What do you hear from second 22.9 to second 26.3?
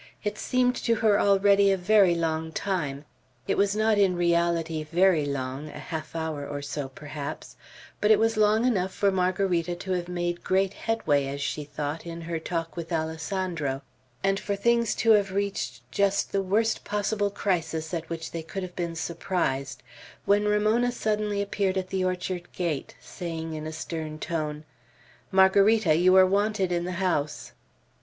saying in a stern tone, "Margarita, you are